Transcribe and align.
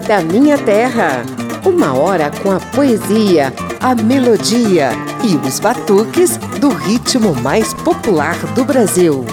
Da 0.00 0.22
Minha 0.22 0.56
Terra. 0.56 1.22
Uma 1.66 1.94
hora 1.94 2.30
com 2.42 2.50
a 2.50 2.58
poesia, 2.58 3.52
a 3.78 3.94
melodia 3.94 4.90
e 5.22 5.36
os 5.46 5.60
batuques 5.60 6.38
do 6.58 6.70
ritmo 6.70 7.34
mais 7.34 7.74
popular 7.74 8.36
do 8.54 8.64
Brasil. 8.64 9.24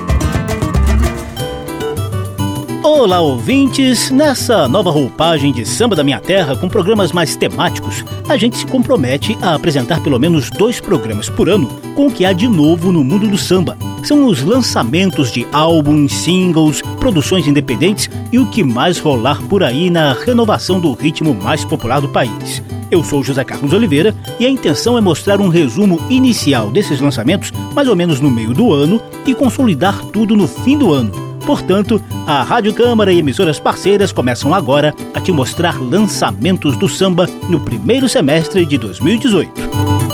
Olá, 2.84 3.22
ouvintes! 3.22 4.12
Nessa 4.12 4.68
nova 4.68 4.92
roupagem 4.92 5.54
de 5.54 5.66
Samba 5.66 5.96
da 5.96 6.04
Minha 6.04 6.20
Terra, 6.20 6.56
com 6.56 6.68
programas 6.68 7.12
mais 7.12 7.36
temáticos, 7.36 8.04
a 8.28 8.36
gente 8.36 8.58
se 8.58 8.66
compromete 8.66 9.38
a 9.42 9.56
apresentar 9.56 10.02
pelo 10.02 10.20
menos 10.20 10.50
dois 10.50 10.82
programas 10.82 11.30
por 11.30 11.48
ano 11.48 11.68
com 11.96 12.08
o 12.08 12.12
que 12.12 12.26
há 12.26 12.34
de 12.34 12.48
novo 12.48 12.92
no 12.92 13.04
mundo 13.04 13.28
do 13.28 13.38
samba. 13.38 13.78
São 14.04 14.26
os 14.26 14.42
lançamentos 14.42 15.32
de 15.32 15.48
álbuns, 15.52 16.14
singles, 16.14 16.82
produções 17.00 17.48
independentes 17.48 18.10
e 18.32 18.40
o 18.40 18.46
que 18.48 18.64
mais 18.64 19.00
rolar 19.00 19.42
por 19.44 19.64
aí 19.64 19.90
na 19.90 20.14
renovação 20.14 20.80
do 20.80 20.94
ritmo 20.94 21.34
mais 21.34 21.64
popular 21.66 22.00
do 22.02 22.10
país. 22.10 22.64
Eu 22.90 23.04
sou 23.04 23.24
José 23.24 23.44
Carlos 23.44 23.74
Oliveira 23.74 24.16
e 24.40 24.46
a 24.46 24.50
intenção 24.50 24.98
é 24.98 25.02
mostrar 25.02 25.40
um 25.40 25.50
resumo 25.50 26.02
inicial 26.10 26.72
desses 26.72 27.00
lançamentos, 27.00 27.52
mais 27.76 27.88
ou 27.88 27.96
menos 27.96 28.20
no 28.20 28.32
meio 28.32 28.54
do 28.54 28.74
ano, 28.74 29.02
e 29.26 29.36
consolidar 29.36 30.04
tudo 30.06 30.36
no 30.36 30.48
fim 30.48 30.78
do 30.78 30.92
ano 30.92 31.30
Portanto, 31.50 32.00
a 32.28 32.44
Rádio 32.44 32.72
Câmara 32.76 33.12
e 33.12 33.18
emissoras 33.18 33.60
parceiras 33.60 34.12
começam 34.12 34.54
agora 34.54 34.94
a 35.16 35.20
te 35.20 35.32
mostrar 35.32 35.82
lançamentos 35.82 36.78
do 36.78 36.88
samba 36.88 37.28
no 37.50 37.60
primeiro 37.60 38.08
semestre 38.08 38.68
de 38.68 38.78
2018. 38.78 40.09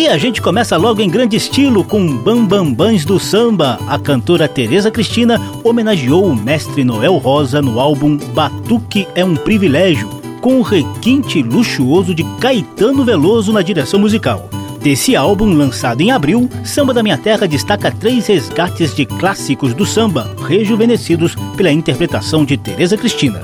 E 0.00 0.08
a 0.08 0.16
gente 0.16 0.40
começa 0.40 0.78
logo 0.78 1.02
em 1.02 1.10
grande 1.10 1.36
estilo 1.36 1.84
com 1.84 2.16
Bambambãs 2.16 3.04
do 3.04 3.20
Samba. 3.20 3.78
A 3.86 3.98
cantora 3.98 4.48
Tereza 4.48 4.90
Cristina 4.90 5.38
homenageou 5.62 6.24
o 6.24 6.34
mestre 6.34 6.82
Noel 6.82 7.18
Rosa 7.18 7.60
no 7.60 7.78
álbum 7.78 8.16
Batuque 8.16 9.06
é 9.14 9.22
um 9.22 9.36
Privilégio, 9.36 10.08
com 10.40 10.58
o 10.58 10.62
requinte 10.62 11.42
luxuoso 11.42 12.14
de 12.14 12.24
Caetano 12.40 13.04
Veloso 13.04 13.52
na 13.52 13.60
direção 13.60 14.00
musical. 14.00 14.48
Desse 14.80 15.14
álbum, 15.14 15.52
lançado 15.52 16.00
em 16.00 16.10
abril, 16.10 16.48
Samba 16.64 16.94
da 16.94 17.02
Minha 17.02 17.18
Terra 17.18 17.46
destaca 17.46 17.92
três 17.92 18.26
resgates 18.26 18.94
de 18.94 19.04
clássicos 19.04 19.74
do 19.74 19.84
samba, 19.84 20.34
rejuvenescidos 20.48 21.36
pela 21.58 21.70
interpretação 21.70 22.42
de 22.42 22.56
Tereza 22.56 22.96
Cristina. 22.96 23.42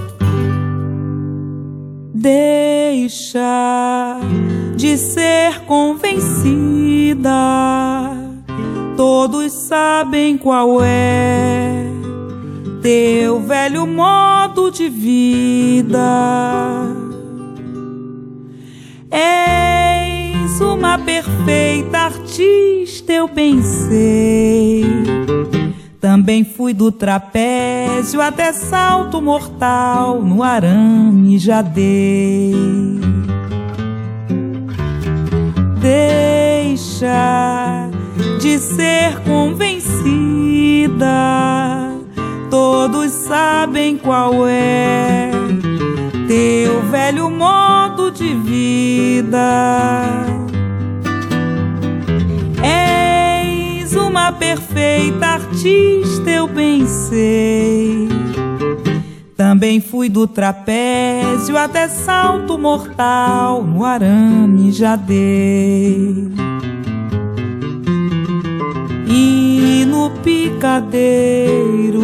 Deixa 2.15 3.43
de 4.77 4.97
ser 4.99 5.63
convencida, 5.63 7.31
todos 8.97 9.53
sabem 9.53 10.39
qual 10.39 10.83
é 10.83 11.85
teu 12.83 13.41
velho 13.41 13.87
modo 13.87 14.71
de 14.71 14.89
vida. 14.89 15.99
É 19.11 19.97
uma 20.61 20.99
perfeita 20.99 21.99
artista, 21.99 23.13
eu 23.13 23.29
pensei. 23.29 24.85
Também 26.01 26.45
fui 26.45 26.73
do 26.73 26.93
trapézio 26.93 28.21
até 28.21 28.53
salto 28.53 29.21
mortal, 29.21 30.23
no 30.23 30.43
arame 30.43 31.39
já 31.39 31.61
dei. 31.61 32.55
Deixa 35.87 37.89
de 38.41 38.59
ser 38.59 39.21
convencida, 39.21 41.07
todos 42.51 43.13
sabem 43.13 43.97
qual 43.97 44.49
é 44.49 45.31
teu 46.27 46.83
velho 46.91 47.31
modo 47.31 48.11
de 48.11 48.35
vida. 48.35 50.27
És 52.65 53.95
uma 53.95 54.33
perfeita 54.33 55.25
artista, 55.25 56.29
eu 56.29 56.49
pensei. 56.49 58.16
Também 59.57 59.81
fui 59.81 60.11
do 60.11 60.27
trapézio 60.27 61.57
até 61.57 61.89
salto 61.89 62.59
mortal, 62.59 63.63
no 63.63 63.87
arame 63.87 64.71
já 64.71 64.97
dei. 64.97 66.29
E 69.09 69.87
no 69.89 70.11
picadeiro 70.23 70.93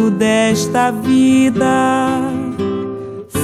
desta 0.09 0.89
vida 0.89 2.21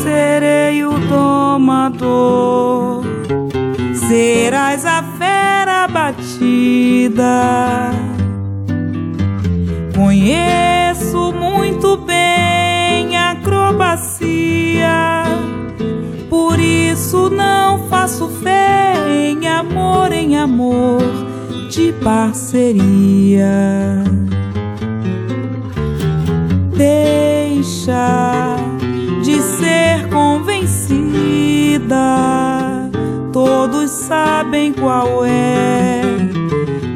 serei 0.02 0.84
o 0.84 0.98
domador, 1.08 3.04
serás 3.94 4.88
a 4.88 5.04
fera 5.20 5.88
batida. 5.88 7.22
Conheço 9.96 10.49
isso 17.00 17.30
não 17.30 17.88
faço 17.88 18.28
fé 18.44 18.94
em 19.08 19.48
amor, 19.48 20.12
em 20.12 20.36
amor 20.36 21.02
de 21.70 21.94
parceria. 22.04 23.48
Deixa 26.76 28.58
de 29.24 29.42
ser 29.42 30.10
convencida. 30.10 31.96
Todos 33.32 33.90
sabem 33.90 34.74
qual 34.74 35.24
é 35.26 36.02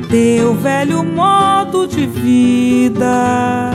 teu 0.10 0.54
velho 0.54 1.02
modo 1.02 1.88
de 1.88 2.06
vida. 2.06 3.72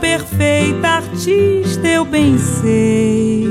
Perfeita 0.00 0.88
artista, 0.88 1.86
eu 1.86 2.06
pensei. 2.06 3.46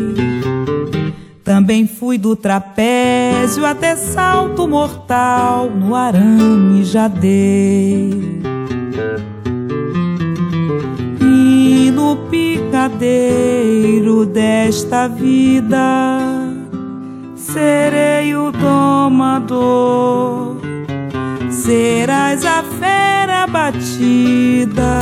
Também 1.43 1.87
fui 1.87 2.17
do 2.17 2.35
trapézio 2.35 3.65
até 3.65 3.95
salto 3.95 4.67
mortal, 4.67 5.69
no 5.69 5.95
arame 5.95 6.83
já 6.83 7.07
dei. 7.07 8.37
no 11.97 12.15
picadeiro 12.29 14.25
desta 14.25 15.07
vida 15.07 16.19
serei 17.35 18.35
o 18.35 18.51
domador, 18.51 19.57
serás 21.49 22.45
a 22.45 22.61
fera 22.61 23.47
batida. 23.47 24.99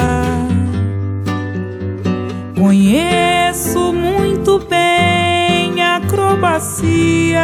Conheço 2.85 3.91
muito 3.91 4.59
bem 4.59 5.81
a 5.81 5.96
acrobacia, 5.96 7.41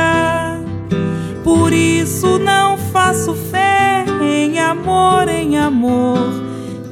por 1.43 1.73
isso 1.73 2.37
não 2.37 2.77
faço 2.77 3.33
fé 3.33 4.05
em 4.21 4.59
amor, 4.59 5.27
em 5.27 5.57
amor 5.57 6.29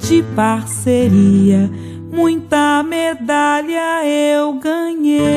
de 0.01 0.23
parceria 0.35 1.69
muita 2.11 2.81
medalha 2.81 4.03
eu 4.03 4.53
ganhei. 4.53 5.29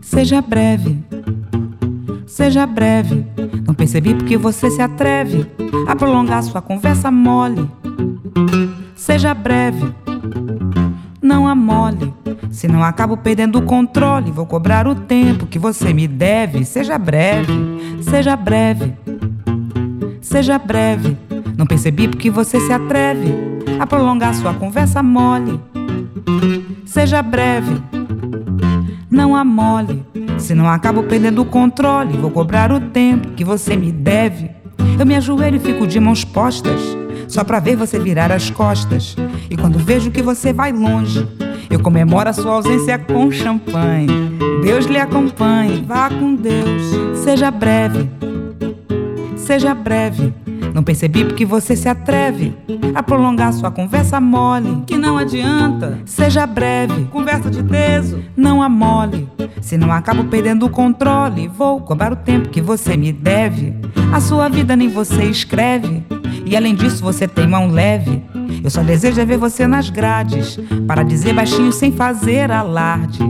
Seja 0.00 0.40
breve, 0.40 1.07
seja 2.38 2.64
breve. 2.64 3.26
Não 3.66 3.74
percebi 3.74 4.14
porque 4.14 4.36
você 4.36 4.70
se 4.70 4.80
atreve 4.80 5.44
a 5.88 5.96
prolongar 5.96 6.40
sua 6.44 6.62
conversa 6.62 7.10
mole. 7.10 7.68
Seja 8.94 9.34
breve, 9.34 9.92
não 11.20 11.48
amole. 11.48 12.14
Senão 12.52 12.84
acabo 12.84 13.16
perdendo 13.16 13.58
o 13.58 13.62
controle. 13.62 14.30
Vou 14.30 14.46
cobrar 14.46 14.86
o 14.86 14.94
tempo 14.94 15.46
que 15.46 15.58
você 15.58 15.92
me 15.92 16.06
deve. 16.06 16.64
Seja 16.64 16.96
breve, 16.96 17.52
seja 18.02 18.36
breve, 18.36 18.94
seja 20.20 20.60
breve. 20.60 21.18
Não 21.56 21.66
percebi 21.66 22.06
porque 22.06 22.30
você 22.30 22.60
se 22.60 22.72
atreve 22.72 23.34
a 23.80 23.84
prolongar 23.84 24.32
sua 24.36 24.54
conversa 24.54 25.02
mole. 25.02 25.60
Seja 26.86 27.20
breve, 27.20 27.82
não 29.10 29.34
amole. 29.34 30.06
Senão 30.38 30.68
acabo 30.68 31.02
perdendo 31.02 31.42
o 31.42 31.44
controle. 31.44 32.16
Vou 32.16 32.30
cobrar 32.30 32.72
o 32.72 32.80
tempo 32.80 33.32
que 33.32 33.44
você 33.44 33.76
me 33.76 33.92
deve. 33.92 34.50
Eu 34.98 35.06
me 35.06 35.14
ajoelho 35.14 35.56
e 35.56 35.60
fico 35.60 35.86
de 35.86 36.00
mãos 36.00 36.24
postas, 36.24 36.80
só 37.28 37.44
pra 37.44 37.60
ver 37.60 37.76
você 37.76 37.98
virar 37.98 38.32
as 38.32 38.50
costas. 38.50 39.16
E 39.48 39.56
quando 39.56 39.78
vejo 39.78 40.10
que 40.10 40.22
você 40.22 40.52
vai 40.52 40.72
longe, 40.72 41.26
Eu 41.70 41.80
comemoro 41.80 42.30
a 42.30 42.32
sua 42.32 42.52
ausência 42.52 42.98
com 42.98 43.30
champanhe. 43.30 44.38
Deus 44.62 44.86
lhe 44.86 44.98
acompanhe, 44.98 45.84
vá 45.86 46.08
com 46.08 46.34
Deus. 46.34 46.82
Seja 47.22 47.50
breve, 47.50 48.08
seja 49.36 49.74
breve. 49.74 50.32
Não 50.74 50.82
percebi 50.82 51.24
porque 51.24 51.44
você 51.44 51.74
se 51.74 51.88
atreve 51.88 52.54
a 52.94 53.02
prolongar 53.02 53.52
sua 53.52 53.70
conversa 53.70 54.20
mole. 54.20 54.82
Que 54.86 54.96
não 54.96 55.18
adianta, 55.18 55.98
seja 56.04 56.46
breve. 56.46 57.04
Conversa 57.06 57.50
de 57.50 57.62
teso, 57.62 58.22
não 58.36 58.62
amole. 58.62 59.28
não 59.78 59.92
acabo 59.92 60.24
perdendo 60.24 60.66
o 60.66 60.70
controle. 60.70 61.48
Vou 61.48 61.80
cobrar 61.80 62.12
o 62.12 62.16
tempo 62.16 62.48
que 62.48 62.60
você 62.60 62.96
me 62.96 63.12
deve. 63.12 63.74
A 64.12 64.20
sua 64.20 64.48
vida 64.48 64.76
nem 64.76 64.88
você 64.88 65.24
escreve. 65.24 66.04
E 66.44 66.56
além 66.56 66.74
disso, 66.74 67.02
você 67.02 67.28
tem 67.28 67.46
mão 67.46 67.70
leve. 67.70 68.22
Eu 68.62 68.70
só 68.70 68.82
desejo 68.82 69.20
é 69.20 69.24
ver 69.24 69.36
você 69.36 69.66
nas 69.66 69.90
grades. 69.90 70.58
Para 70.86 71.02
dizer 71.02 71.34
baixinho 71.34 71.72
sem 71.72 71.92
fazer 71.92 72.50
alarde. 72.50 73.20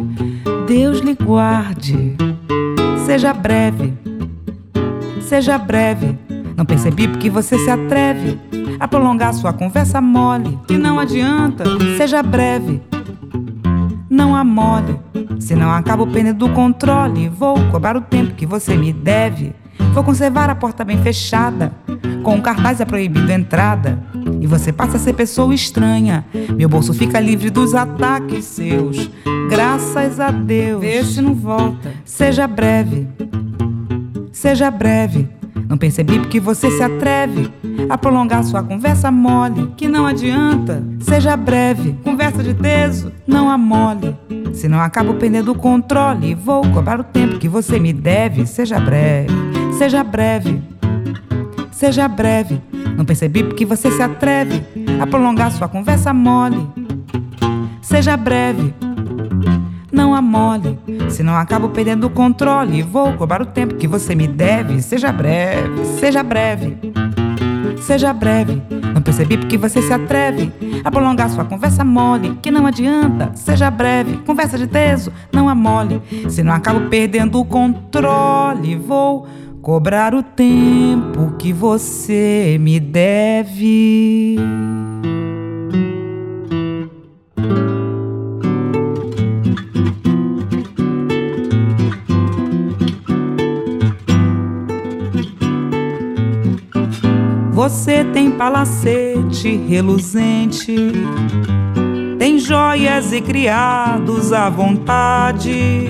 Deus 0.67 1.01
lhe 1.01 1.15
guarde. 1.15 2.17
Seja 3.07 3.33
breve. 3.33 3.95
Seja 5.21 5.59
breve 5.59 6.28
não 6.59 6.67
percebi 6.67 7.07
porque 7.07 7.31
você 7.31 7.57
se 7.57 7.71
atreve 7.71 8.37
a 8.81 8.89
prolongar 8.89 9.33
sua 9.33 9.53
conversa 9.53 10.01
mole. 10.01 10.59
Que 10.67 10.77
não 10.77 10.99
adianta, 10.99 11.63
seja 11.97 12.21
breve. 12.21 12.83
Não 14.11 14.35
amole, 14.35 14.99
senão 15.39 15.71
acabo 15.71 16.05
perdendo 16.09 16.47
o 16.47 16.53
controle. 16.53 17.29
Vou 17.29 17.55
cobrar 17.71 17.97
o 17.97 18.01
tempo 18.01 18.35
que 18.35 18.45
você 18.45 18.77
me 18.77 18.93
deve. 18.93 19.55
Vou 19.95 20.03
conservar 20.03 20.51
a 20.51 20.55
porta 20.57 20.85
bem 20.85 21.01
fechada. 21.01 21.73
Com 22.25 22.35
um 22.35 22.41
cartaz 22.41 22.81
é 22.81 22.85
proibido 22.85 23.31
entrada. 23.31 24.03
E 24.41 24.47
você 24.47 24.73
passa 24.73 24.97
a 24.97 25.01
ser 25.01 25.13
pessoa 25.13 25.55
estranha. 25.55 26.27
Meu 26.57 26.69
bolso 26.69 26.93
fica 26.93 27.21
livre 27.21 27.51
dos 27.51 27.73
ataques 27.73 28.45
seus. 28.45 29.09
Graças 29.49 30.19
a 30.19 30.33
Deus. 30.33 30.81
Vê 30.81 31.05
se 31.05 31.23
não 31.23 31.35
volta. 31.37 31.93
Seja 32.05 32.49
breve. 32.49 33.07
Seja 34.33 34.73
breve. 34.73 35.38
Não 35.69 35.77
percebi 35.77 36.19
porque 36.19 36.41
você 36.41 36.71
se 36.71 36.83
atreve 36.83 37.53
a 37.91 37.99
prolongar 37.99 38.43
sua 38.43 38.63
conversa 38.63 39.11
mole. 39.11 39.73
Que 39.77 39.87
não 39.87 40.07
adianta, 40.07 40.83
seja 41.01 41.37
breve. 41.37 41.93
Conversa 42.03 42.43
de 42.43 42.55
teso, 42.55 43.13
não 43.27 43.51
amole. 43.51 44.17
Senão 44.55 44.81
acabo 44.81 45.15
perdendo 45.15 45.53
o 45.53 45.55
controle. 45.55 46.35
Vou 46.35 46.63
cobrar 46.73 46.99
o 46.99 47.05
tempo 47.05 47.39
que 47.39 47.49
você 47.49 47.79
me 47.79 47.93
deve. 47.93 48.47
Seja 48.47 48.81
breve, 48.81 49.29
seja 49.77 50.03
breve, 50.03 50.63
seja 51.71 52.09
breve. 52.09 52.61
Não 52.97 53.05
percebi 53.05 53.45
porque 53.45 53.67
você 53.67 53.91
se 53.91 54.03
atreve 54.03 54.65
a 55.01 55.07
prolongar 55.07 55.53
sua 55.53 55.69
conversa 55.69 56.15
mole. 56.15 56.67
Seja 57.83 58.17
breve 58.17 58.75
não 59.91 60.15
amole, 60.15 60.79
senão 61.09 61.35
acabo 61.35 61.71
perdendo 61.71 62.07
o 62.07 62.11
controle. 62.11 62.83
Vou 62.83 63.13
cobrar 63.15 63.41
o 63.41 63.47
tempo 63.47 63.75
que 63.75 63.87
você 63.87 64.15
me 64.15 64.27
deve. 64.27 64.83
Seja 64.83 65.11
breve, 65.11 65.85
seja 65.85 66.23
breve, 66.23 66.77
seja 67.81 68.13
breve. 68.13 68.63
Não 68.95 69.03
percebi 69.03 69.37
porque 69.37 69.57
você 69.57 69.81
se 69.81 69.93
atreve 69.93 70.53
a 70.85 70.91
prolongar 70.91 71.31
sua 71.31 71.45
conversa 71.45 71.85
mole. 71.85 72.39
Que 72.43 72.51
não 72.51 72.67
adianta, 72.67 73.31
seja 73.35 73.71
breve, 73.71 74.19
conversa 74.19 74.59
de 74.59 74.67
teso, 74.67 75.13
não 75.33 75.49
amole, 75.49 76.03
senão 76.29 76.53
acabo 76.53 76.89
perdendo 76.89 77.41
o 77.41 77.45
controle. 77.45 78.77
Vou 78.77 79.27
cobrar 79.63 80.15
o 80.15 80.23
tempo 80.23 81.35
que 81.39 81.53
você 81.53 82.59
me 82.61 82.79
deve. 82.81 84.37
Você 97.69 98.03
tem 98.03 98.31
palacete 98.31 99.55
reluzente, 99.69 100.75
tem 102.19 102.39
joias 102.39 103.13
e 103.13 103.21
criados 103.21 104.33
à 104.33 104.49
vontade, 104.49 105.87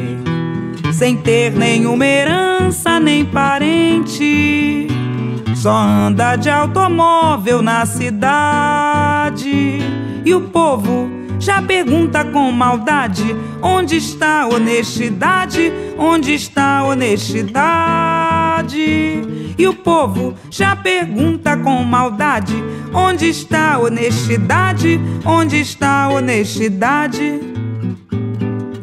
sem 0.92 1.16
ter 1.16 1.52
nenhuma 1.52 2.04
herança 2.04 2.98
nem 2.98 3.24
parente. 3.24 4.88
Só 5.54 5.70
anda 5.70 6.34
de 6.34 6.50
automóvel 6.50 7.62
na 7.62 7.86
cidade 7.86 9.78
e 10.24 10.34
o 10.34 10.40
povo 10.48 11.08
já 11.38 11.62
pergunta 11.62 12.24
com 12.24 12.50
maldade: 12.50 13.36
onde 13.62 13.98
está 13.98 14.42
a 14.42 14.48
honestidade? 14.48 15.72
Onde 15.96 16.34
está 16.34 16.78
a 16.78 16.84
honestidade? 16.86 18.17
E 18.76 19.66
o 19.66 19.74
povo 19.74 20.34
já 20.50 20.76
pergunta 20.76 21.56
com 21.56 21.82
maldade: 21.82 22.54
onde 22.92 23.28
está 23.28 23.74
a 23.74 23.78
honestidade? 23.78 25.00
Onde 25.24 25.60
está 25.60 26.04
a 26.04 26.08
honestidade? 26.08 27.40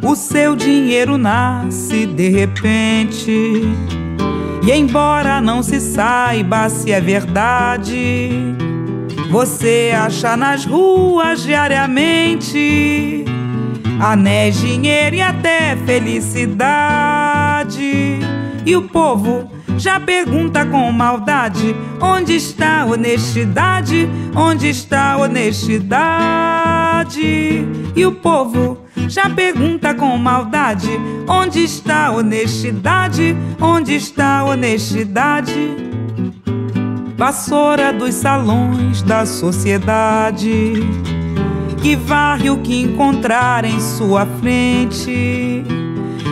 O 0.02 0.16
seu 0.16 0.56
dinheiro 0.56 1.18
nasce 1.18 2.06
de 2.06 2.30
repente. 2.30 3.62
E 4.66 4.72
embora 4.72 5.40
não 5.42 5.62
se 5.62 5.80
saiba 5.80 6.70
se 6.70 6.92
é 6.92 7.00
verdade, 7.00 8.30
você 9.30 9.92
acha 9.96 10.36
nas 10.36 10.66
ruas 10.66 11.44
diariamente 11.44 13.26
anéis, 14.00 14.60
dinheiro 14.60 15.16
e 15.16 15.22
até 15.22 15.76
felicidade. 15.86 16.80
E 18.66 18.76
o 18.76 18.84
povo 18.84 19.50
já 19.78 20.00
pergunta 20.00 20.66
com 20.66 20.92
maldade: 20.92 21.76
onde 22.02 22.36
está 22.36 22.82
a 22.82 22.86
honestidade? 22.86 24.10
Onde 24.36 24.70
está 24.70 25.14
a 25.14 25.18
honestidade? 25.18 27.16
E 27.96 28.06
o 28.06 28.12
povo 28.14 28.80
já 29.08 29.30
pergunta 29.30 29.94
com 29.94 30.18
maldade: 30.18 30.90
onde 31.28 31.64
está 31.64 32.08
a 32.08 32.12
honestidade? 32.12 33.36
Onde 33.62 33.96
está 33.96 34.40
a 34.40 34.46
honestidade? 34.46 35.86
Vassoura 37.18 37.94
dos 37.94 38.14
salões 38.16 39.02
da 39.02 39.26
sociedade, 39.26 40.74
que 41.82 41.96
varre 41.96 42.50
o 42.50 42.58
que 42.58 42.82
encontrar 42.82 43.64
em 43.64 43.80
sua 43.80 44.26
frente 44.26 45.64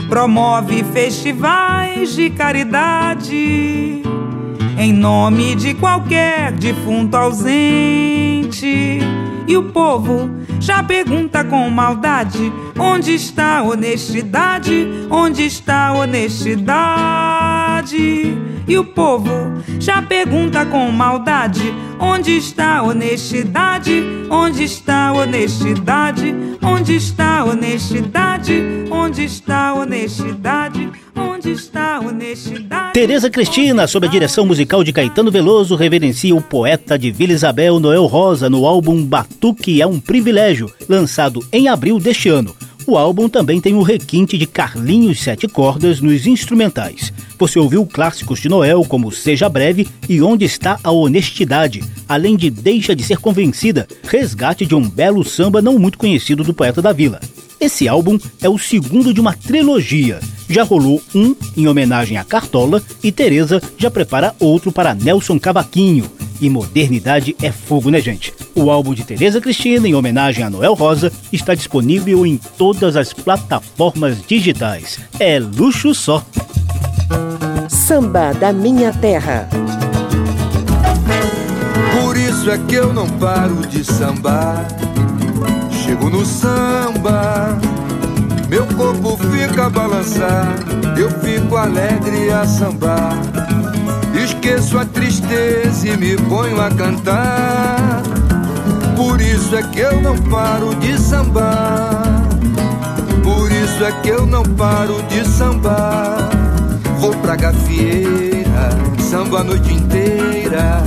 promove 0.09 0.83
festivais 0.83 2.15
de 2.15 2.29
caridade 2.29 4.03
em 4.77 4.91
nome 4.91 5.55
de 5.55 5.73
qualquer 5.73 6.51
defunto 6.51 7.15
ausente. 7.15 8.99
E 9.47 9.57
o 9.57 9.71
povo 9.71 10.29
já 10.59 10.83
pergunta 10.83 11.43
com 11.43 11.69
maldade: 11.69 12.51
onde 12.77 13.13
está 13.13 13.59
a 13.59 13.63
honestidade? 13.63 14.87
Onde 15.09 15.45
está 15.45 15.87
a 15.87 15.93
honestidade? 15.93 16.83
E 18.67 18.77
o 18.77 18.83
povo 18.85 19.29
já 19.79 20.01
pergunta 20.01 20.65
com 20.65 20.89
maldade: 20.91 21.73
onde 21.99 22.37
está 22.37 22.77
a 22.77 22.83
honestidade? 22.83 24.03
Onde 24.29 24.63
está 24.63 25.07
a 25.07 25.13
honestidade? 25.13 26.33
Onde 26.61 26.95
está 26.95 27.39
a 27.39 27.45
honestidade? 27.45 28.63
Onde 28.89 29.25
está 29.25 29.67
a 29.67 29.73
honestidade? 29.73 30.89
Onde 31.15 31.51
está 31.51 31.97
a 31.97 31.99
honestidade? 31.99 32.93
Tereza 32.93 33.29
Cristina, 33.29 33.85
sob 33.85 34.07
a 34.07 34.09
direção 34.09 34.45
musical 34.45 34.83
de 34.83 34.93
Caetano 34.93 35.29
Veloso, 35.29 35.75
reverencia 35.75 36.35
o 36.35 36.41
poeta 36.41 36.97
de 36.97 37.11
Vila 37.11 37.33
Isabel 37.33 37.79
Noel 37.79 38.05
Rosa 38.05 38.49
no 38.49 38.65
álbum 38.65 39.03
Batuque 39.03 39.81
é 39.81 39.87
um 39.87 39.99
Privilégio, 39.99 40.71
lançado 40.87 41.45
em 41.51 41.67
abril 41.67 41.99
deste 41.99 42.29
ano. 42.29 42.55
O 42.85 42.97
álbum 42.97 43.29
também 43.29 43.61
tem 43.61 43.75
o 43.75 43.81
requinte 43.81 44.37
de 44.37 44.45
Carlinhos 44.45 45.21
Sete 45.21 45.47
Cordas 45.47 46.01
nos 46.01 46.27
instrumentais. 46.27 47.13
Você 47.39 47.57
ouviu 47.57 47.85
clássicos 47.85 48.41
de 48.41 48.49
Noel 48.49 48.83
como 48.83 49.11
Seja 49.11 49.47
Breve 49.47 49.87
e 50.09 50.21
Onde 50.21 50.43
Está 50.43 50.77
a 50.83 50.91
Honestidade, 50.91 51.81
além 52.09 52.35
de 52.35 52.49
Deixa 52.49 52.93
de 52.93 53.03
Ser 53.03 53.19
Convencida, 53.19 53.87
resgate 54.03 54.65
de 54.65 54.75
um 54.75 54.87
belo 54.87 55.23
samba 55.23 55.61
não 55.61 55.79
muito 55.79 55.97
conhecido 55.97 56.43
do 56.43 56.53
poeta 56.53 56.81
da 56.81 56.91
vila. 56.91 57.21
Esse 57.59 57.87
álbum 57.87 58.17
é 58.41 58.49
o 58.49 58.57
segundo 58.57 59.13
de 59.13 59.21
uma 59.21 59.33
trilogia. 59.33 60.19
Já 60.49 60.63
rolou 60.63 61.01
um 61.15 61.35
em 61.55 61.67
homenagem 61.67 62.17
a 62.17 62.23
Cartola 62.23 62.81
e 63.01 63.11
Teresa 63.11 63.61
já 63.77 63.89
prepara 63.89 64.35
outro 64.39 64.71
para 64.71 64.93
Nelson 64.93 65.39
Cavaquinho. 65.39 66.09
E 66.41 66.49
modernidade 66.49 67.35
é 67.41 67.51
fogo, 67.51 67.89
né, 67.89 68.01
gente? 68.01 68.33
O 68.53 68.69
álbum 68.69 68.93
de 68.93 69.03
Tereza 69.03 69.39
Cristina, 69.39 69.87
em 69.87 69.95
homenagem 69.95 70.43
a 70.43 70.49
Noel 70.49 70.73
Rosa, 70.73 71.11
está 71.31 71.55
disponível 71.55 72.25
em 72.25 72.37
todas 72.57 72.97
as 72.97 73.13
plataformas 73.13 74.17
digitais. 74.27 74.99
É 75.19 75.39
luxo 75.39 75.95
só. 75.95 76.23
Samba 77.69 78.33
da 78.33 78.51
Minha 78.51 78.91
Terra. 78.91 79.47
Por 82.01 82.17
isso 82.17 82.51
é 82.51 82.57
que 82.57 82.75
eu 82.75 82.93
não 82.93 83.07
paro 83.07 83.65
de 83.67 83.83
sambar 83.83 84.67
chego 85.93 86.09
no 86.09 86.25
samba, 86.25 87.55
meu 88.49 88.65
corpo 88.65 89.15
fica 89.31 89.67
a 89.67 89.69
balançar, 89.69 90.55
eu 90.97 91.09
fico 91.21 91.55
alegre 91.55 92.31
a 92.31 92.45
sambar. 92.45 93.13
Esqueço 94.15 94.79
a 94.79 94.85
tristeza 94.85 95.87
e 95.87 95.97
me 95.97 96.15
ponho 96.15 96.59
a 96.59 96.69
cantar. 96.69 98.01
Por 98.95 99.21
isso 99.21 99.55
é 99.55 99.61
que 99.61 99.79
eu 99.81 100.01
não 100.01 100.17
paro 100.17 100.73
de 100.75 100.99
sambar. 100.99 102.23
Por 103.21 103.51
isso 103.51 103.83
é 103.83 103.91
que 104.01 104.09
eu 104.09 104.25
não 104.25 104.43
paro 104.43 105.01
de 105.03 105.27
sambar. 105.27 106.29
Vou 106.99 107.13
pra 107.17 107.35
gafieira, 107.35 108.69
samba 108.99 109.41
a 109.41 109.43
noite 109.43 109.71
inteira. 109.71 110.81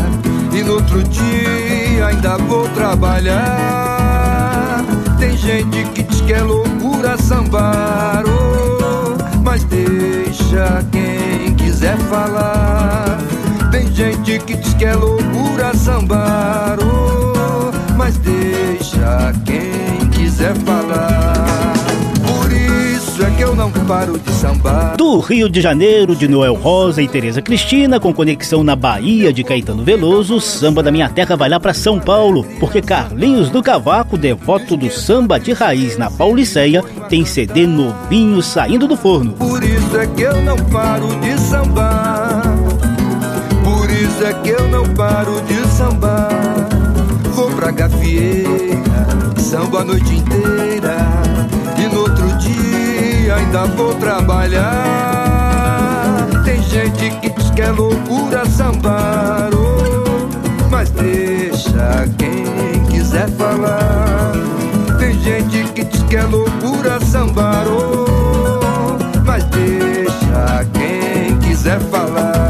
E 0.52 0.62
no 0.62 0.75
outro 0.75 1.02
dia 1.04 2.06
ainda 2.06 2.36
vou 2.38 2.68
trabalhar. 2.70 4.05
Gente 5.46 5.84
que 5.94 6.02
diz 6.02 6.20
que 6.22 6.32
é 6.32 6.42
loucura 6.42 7.16
sambar. 7.16 8.24
Oh, 8.26 9.38
mas 9.44 9.62
deixa 9.62 10.84
quem 10.90 11.54
quiser 11.54 11.96
falar. 12.10 13.16
Tem 13.70 13.86
gente 13.94 14.40
que 14.40 14.56
diz 14.56 14.74
que 14.74 14.84
é 14.84 14.96
loucura 14.96 15.72
sambar. 15.72 16.78
Oh, 16.80 17.70
mas 17.96 18.16
deixa 18.18 19.32
quem 19.44 20.08
quiser 20.10 20.56
falar 20.64 21.55
não 23.66 23.87
paro 23.87 24.18
de 24.18 24.30
sambar. 24.30 24.96
Do 24.96 25.18
Rio 25.18 25.49
de 25.49 25.61
Janeiro, 25.61 26.14
de 26.14 26.28
Noel 26.28 26.54
Rosa 26.54 27.02
e 27.02 27.08
Tereza 27.08 27.42
Cristina, 27.42 27.99
com 27.99 28.12
conexão 28.12 28.62
na 28.62 28.76
Bahia 28.76 29.32
de 29.32 29.42
Caetano 29.42 29.85
Veloso, 29.85 30.37
o 30.37 30.40
samba 30.40 30.82
da 30.82 30.92
minha 30.92 31.08
terra 31.08 31.37
vai 31.37 31.49
lá 31.49 31.58
para 31.58 31.75
São 31.75 31.99
Paulo, 31.99 32.44
porque 32.61 32.80
Carlinhos 32.80 33.50
do 33.50 33.62
Cavaco, 33.62 34.16
devoto 34.16 34.76
do 34.76 34.90
samba 34.90 35.38
de 35.38 35.52
raiz 35.52 35.99
na 35.99 36.11
Pauliceia, 36.11 36.82
tem 37.08 37.25
CD 37.25 37.66
novinho 37.66 38.40
saindo 38.42 38.87
do 38.87 38.96
forno. 38.96 39.32
Por 39.32 39.62
isso 39.62 39.96
é 39.96 40.06
que 40.06 40.23
eu 40.23 40.40
não 40.42 40.56
paro 40.56 41.08
de 41.20 41.38
sambar. 41.40 42.42
Por 43.64 43.90
isso 43.90 44.25
é 44.25 44.32
que 44.32 44.50
eu 44.50 44.68
não 44.68 44.85
paro 44.94 45.40
de 45.42 45.66
sambar. 45.68 46.28
Vou 47.35 47.50
pra 47.50 47.70
gafieira, 47.70 48.49
samba 49.37 49.80
a 49.80 49.85
noite 49.85 50.14
inteira. 50.14 50.96
E 51.78 51.94
no 51.94 52.00
outro 52.00 52.26
dia 52.38 52.75
ainda 53.30 53.64
vou 53.66 53.95
trabalhar. 53.95 54.66
Tem 56.45 56.62
gente 56.62 57.11
que 57.21 57.30
diz 57.30 57.50
que 57.50 57.62
é 57.62 57.71
loucura 57.71 58.45
sambar, 58.47 59.50
oh, 59.54 60.68
mas 60.71 60.90
deixa 60.90 62.09
quem 62.18 62.85
quiser 62.90 63.28
falar. 63.30 64.33
Tem 64.99 65.18
gente 65.21 65.64
que 65.73 65.85
diz 65.85 66.02
que 66.02 66.16
é 66.16 66.23
loucura 66.23 67.00
sambar, 67.00 67.66
oh, 67.68 68.99
mas 69.25 69.45
deixa 69.45 70.66
quem 70.73 71.37
quiser 71.38 71.80
falar. 71.80 72.47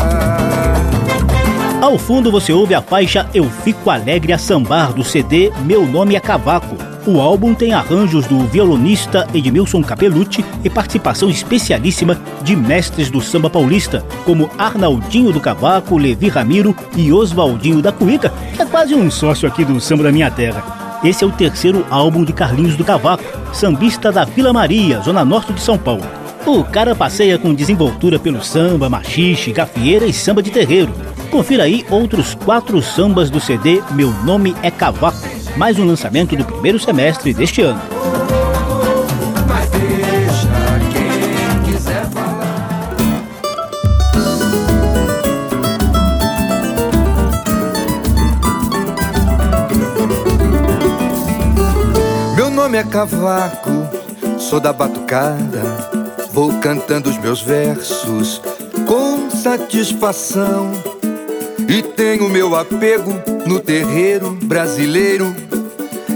Ao 1.81 1.99
fundo 1.99 2.33
você 2.33 2.53
ouve 2.53 2.75
a 2.75 2.83
faixa 2.83 3.29
Eu 3.33 3.49
Fico 3.49 3.91
Alegre 3.91 4.33
a 4.33 4.39
Sambar 4.39 4.93
do 4.93 5.05
CD 5.05 5.53
Meu 5.65 5.87
Nome 5.87 6.17
é 6.17 6.21
Cavaco. 6.21 6.86
O 7.07 7.21
álbum 7.21 7.55
tem 7.55 7.73
arranjos 7.73 8.27
do 8.27 8.41
violonista 8.49 9.29
Edmilson 9.33 9.81
Capelucci 9.81 10.45
e 10.65 10.69
participação 10.69 11.31
especialíssima 11.31 12.19
de 12.43 12.57
mestres 12.57 13.09
do 13.09 13.21
samba 13.21 13.49
paulista, 13.49 14.05
como 14.25 14.51
Arnaldinho 14.59 15.31
do 15.31 15.41
Cavaco, 15.41 15.97
Levi 15.97 16.29
Ramiro 16.29 16.75
e 16.97 17.13
Oswaldinho 17.13 17.81
da 17.81 17.93
Cuíca, 17.93 18.33
que 18.57 18.61
é 18.61 18.67
quase 18.67 18.93
um 18.93 19.09
sócio 19.09 19.47
aqui 19.47 19.65
do 19.65 19.81
Samba 19.81 20.03
da 20.03 20.11
Minha 20.11 20.33
Terra. 20.33 20.99
Esse 21.05 21.23
é 21.23 21.27
o 21.27 21.31
terceiro 21.31 21.87
álbum 21.91 22.25
de 22.25 22.33
Carlinhos 22.33 22.75
do 22.75 22.85
Cavaco, 22.85 23.23
sambista 23.53 24.11
da 24.11 24.25
Vila 24.25 24.53
Maria, 24.53 24.99
zona 25.01 25.25
norte 25.25 25.53
de 25.53 25.61
São 25.61 25.79
Paulo. 25.79 26.03
O 26.45 26.65
cara 26.65 26.93
passeia 26.93 27.39
com 27.39 27.55
desenvoltura 27.55 28.19
pelo 28.19 28.43
samba, 28.43 28.91
machixe, 28.91 29.53
gafieira 29.53 30.07
e 30.07 30.13
samba 30.13 30.43
de 30.43 30.51
terreiro. 30.51 30.93
Confira 31.31 31.65
aí 31.65 31.87
outros 31.89 32.35
quatro 32.35 32.83
sambas 32.83 33.31
do 33.31 33.39
CD 33.39 33.81
Meu 33.93 34.11
Nome 34.25 34.57
é 34.63 34.71
Cavaco, 34.73 35.36
mais 35.57 35.79
um 35.79 35.87
lançamento 35.87 36.37
do 36.37 36.45
primeiro 36.45 36.79
semestre 36.79 37.33
deste 37.33 37.63
ano. 37.63 37.81
Meu 52.37 52.51
nome 52.51 52.77
é 52.77 52.85
Cavaco, 52.85 53.71
sou 54.39 54.61
da 54.61 54.73
batucada, 54.73 55.63
vou 56.33 56.53
cantando 56.61 57.09
os 57.09 57.17
meus 57.17 57.41
versos 57.41 58.43
com 58.87 59.31
satisfação 59.31 60.71
e 61.69 61.83
tenho 61.83 62.29
meu 62.29 62.55
apego 62.55 63.13
no 63.47 63.59
terreiro 63.59 64.33
brasileiro. 64.43 65.46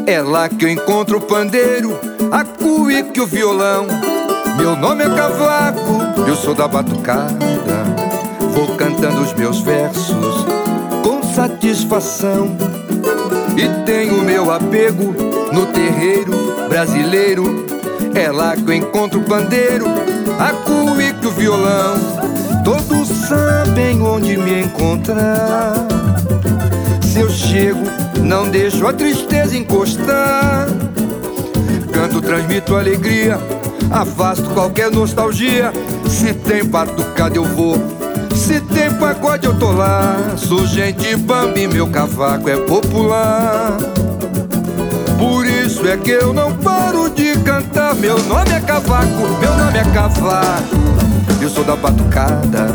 É 0.06 0.20
lá 0.20 0.48
que 0.48 0.64
eu 0.64 0.68
encontro 0.68 1.18
o 1.18 1.20
pandeiro, 1.20 1.98
a 2.30 2.44
cuíca 2.44 3.12
e 3.14 3.20
o 3.20 3.26
violão. 3.26 3.86
Meu 4.56 4.76
nome 4.76 5.04
é 5.04 5.08
Cavaco, 5.08 6.20
eu 6.26 6.34
sou 6.34 6.54
da 6.54 6.66
batucada. 6.66 7.36
Vou 8.54 8.76
cantando 8.76 9.20
os 9.20 9.32
meus 9.34 9.60
versos 9.60 10.44
com 11.02 11.22
satisfação. 11.22 12.56
E 13.56 13.84
tenho 13.84 14.22
meu 14.22 14.50
apego 14.50 15.14
no 15.52 15.66
terreiro 15.66 16.32
brasileiro. 16.68 17.66
É 18.14 18.30
lá 18.30 18.56
que 18.56 18.62
eu 18.62 18.74
encontro 18.74 19.20
o 19.20 19.24
pandeiro, 19.24 19.86
a 20.38 20.52
cuíca 20.52 21.20
e 21.22 21.26
o 21.26 21.30
violão. 21.30 21.94
Todos 22.64 23.08
sabem 23.08 24.02
onde 24.02 24.36
me 24.36 24.62
encontrar. 24.62 25.74
Se 27.02 27.20
eu 27.20 27.30
chego, 27.30 27.99
não 28.22 28.48
deixo 28.48 28.86
a 28.86 28.92
tristeza 28.92 29.56
encostar. 29.56 30.66
Canto, 31.92 32.20
transmito 32.20 32.76
alegria, 32.76 33.38
afasto 33.90 34.48
qualquer 34.50 34.90
nostalgia. 34.90 35.72
Se 36.08 36.32
tem 36.32 36.64
batucada, 36.64 37.36
eu 37.36 37.44
vou. 37.44 37.76
Se 38.34 38.60
tem 38.60 38.92
pagode, 38.92 39.46
eu 39.46 39.58
tô 39.58 39.70
lá. 39.72 40.34
Sou 40.36 40.66
gente 40.66 41.14
bambi, 41.16 41.66
meu 41.66 41.88
cavaco 41.88 42.48
é 42.48 42.56
popular. 42.56 43.76
Por 45.18 45.46
isso 45.46 45.86
é 45.86 45.96
que 45.96 46.10
eu 46.10 46.32
não 46.32 46.52
paro 46.56 47.10
de 47.10 47.36
cantar. 47.40 47.94
Meu 47.94 48.18
nome 48.24 48.50
é 48.50 48.60
cavaco, 48.60 49.28
meu 49.40 49.56
nome 49.56 49.78
é 49.78 49.84
cavaco. 49.92 50.76
Eu 51.40 51.48
sou 51.48 51.64
da 51.64 51.76
batucada, 51.76 52.66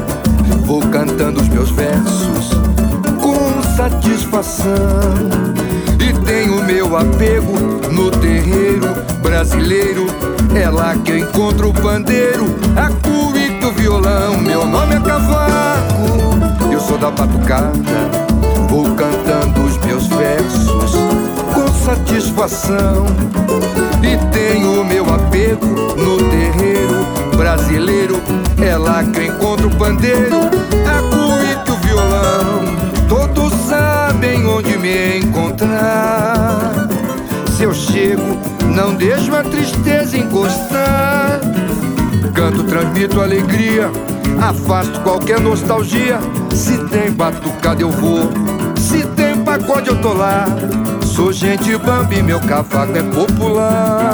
vou 0.65 0.81
cantando 0.81 1.41
os 1.41 1.49
meus 1.49 1.71
versos 1.71 2.64
satisfação. 3.75 4.73
E 5.99 6.13
tenho 6.25 6.63
meu 6.63 6.95
apego 6.95 7.53
no 7.91 8.09
terreiro 8.09 8.87
brasileiro. 9.21 10.05
É 10.55 10.69
lá 10.69 10.95
que 10.95 11.11
eu 11.11 11.17
encontro 11.17 11.69
o 11.69 11.73
pandeiro, 11.73 12.45
a 12.75 12.89
cuíca 13.05 13.67
o 13.67 13.73
violão. 13.73 14.37
Meu 14.37 14.65
nome 14.65 14.95
é 14.95 14.99
Cavaco, 15.01 16.71
eu 16.71 16.79
sou 16.79 16.97
da 16.97 17.11
batucada, 17.11 17.71
vou 18.69 18.85
cantando 18.95 19.61
os 19.65 19.77
meus 19.79 20.07
versos 20.07 20.95
com 21.53 21.67
satisfação. 21.85 23.05
E 24.01 24.17
tenho 24.31 24.85
meu 24.85 25.03
apego 25.13 25.65
no 25.97 26.17
terreiro 26.29 27.05
brasileiro. 27.35 28.21
É 28.63 28.77
lá 28.77 29.03
que 29.03 29.19
eu 29.19 29.25
encontro 29.25 29.67
o 29.67 29.75
pandeiro, 29.75 30.37
a 30.87 31.01
cuíca 31.09 31.73
o 31.73 31.75
violão. 31.77 32.74
Onde 34.55 34.77
me 34.77 35.17
encontrar. 35.17 36.87
Se 37.57 37.63
eu 37.63 37.73
chego, 37.73 38.39
não 38.73 38.95
deixo 38.95 39.35
a 39.35 39.43
tristeza 39.43 40.17
encostar. 40.17 41.41
Canto, 42.33 42.63
transmito 42.63 43.19
alegria, 43.19 43.91
afasto 44.41 45.01
qualquer 45.01 45.41
nostalgia. 45.41 46.19
Se 46.53 46.77
tem 46.85 47.11
batucada, 47.11 47.81
eu 47.81 47.91
vou. 47.91 48.29
Se 48.77 49.05
tem 49.07 49.35
pagode, 49.43 49.89
eu 49.89 50.01
tô 50.01 50.13
lá. 50.13 50.45
Sou 51.03 51.33
gente 51.33 51.75
bambi, 51.77 52.23
meu 52.23 52.39
cavaco 52.39 52.97
é 52.97 53.03
popular. 53.03 54.04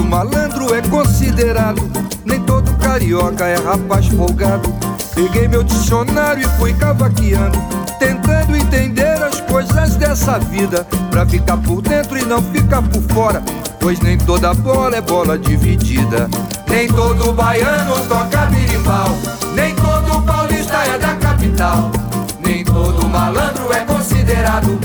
Todo 0.00 0.04
malandro 0.04 0.74
é 0.74 0.80
considerado. 0.82 1.90
Nem 2.24 2.40
todo 2.42 2.72
carioca 2.78 3.44
é 3.44 3.56
rapaz 3.56 4.06
folgado. 4.08 4.72
Peguei 5.14 5.46
meu 5.46 5.62
dicionário 5.62 6.42
e 6.42 6.58
fui 6.58 6.72
cavaqueando, 6.72 7.58
tentando 7.98 8.56
entender 8.56 9.22
as 9.22 9.40
coisas 9.42 9.96
dessa 9.96 10.38
vida, 10.38 10.86
pra 11.10 11.26
ficar 11.26 11.58
por 11.58 11.82
dentro 11.82 12.16
e 12.16 12.24
não 12.24 12.42
ficar 12.42 12.82
por 12.82 13.02
fora. 13.14 13.42
Pois 13.78 14.00
nem 14.00 14.16
toda 14.16 14.54
bola 14.54 14.96
é 14.96 15.00
bola 15.00 15.38
dividida. 15.38 16.28
Nem 16.68 16.88
todo 16.88 17.32
baiano 17.32 17.94
toca 18.08 18.46
birimbau. 18.46 19.18
Nem 19.54 19.74
todo 19.74 20.22
paulista 20.22 20.76
é 20.76 20.98
da 20.98 21.14
capital. 21.16 21.90
Nem 22.40 22.64
todo 22.64 23.06
malandro 23.08 23.72
é 23.72 23.80
considerado. 23.80 24.78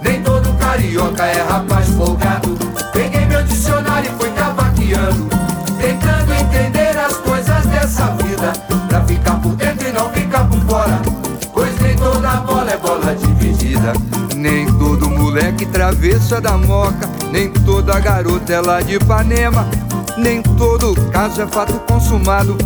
Nem 0.00 0.22
todo 0.22 0.52
carioca 0.58 1.24
é 1.24 1.42
rapaz 1.42 1.88
folgado. 1.90 2.56
Peguei 2.92 3.24
meu 3.24 3.42
dicionário 3.42 4.10
e 4.12 4.22
fui 4.22 4.31
Tentando 5.80 6.32
entender 6.34 6.96
as 6.98 7.16
coisas 7.16 7.66
dessa 7.66 8.06
vida. 8.16 8.52
Pra 8.88 9.00
ficar 9.04 9.40
por 9.40 9.54
dentro 9.56 9.88
e 9.88 9.92
não 9.92 10.10
ficar 10.10 10.48
por 10.48 10.60
fora. 10.60 11.00
Pois 11.52 11.80
nem 11.80 11.96
toda 11.96 12.36
bola 12.40 12.70
é 12.70 12.76
bola 12.76 13.14
dividida. 13.14 13.92
Nem 14.36 14.66
todo 14.78 15.08
moleque 15.10 15.66
travessa 15.66 16.40
da 16.40 16.56
moca. 16.56 17.08
Nem 17.30 17.50
toda 17.50 17.98
garota 18.00 18.52
é 18.52 18.60
lá 18.60 18.80
de 18.80 18.96
Ipanema. 18.96 19.66
Nem 20.16 20.42
todo 20.42 20.94
caso 21.10 21.40
é 21.40 21.46
fato 21.46 21.72
consumado, 21.90 22.56